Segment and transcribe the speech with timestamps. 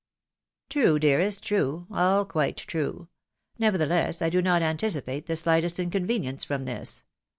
[0.71, 3.07] "True, dearest, true— all quite true;
[3.59, 7.03] nevertheless, I do not anticipate the slightest inconvenience from this.